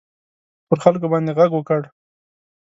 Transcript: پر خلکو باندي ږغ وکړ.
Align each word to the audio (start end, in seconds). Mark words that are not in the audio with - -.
پر 0.67 0.77
خلکو 0.83 1.05
باندي 1.11 1.31
ږغ 1.37 1.51
وکړ. 1.55 1.81